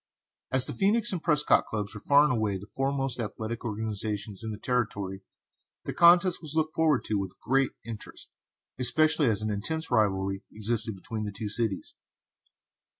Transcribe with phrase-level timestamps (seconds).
[0.51, 4.49] As the Phœnix and Prescott clubs were far and away the foremost athletic organizations in
[4.49, 5.21] the Territory,
[5.85, 8.31] the contest was looked forward to with a great interest,
[8.79, 11.93] especially as an intense rivalry existed between the two cities.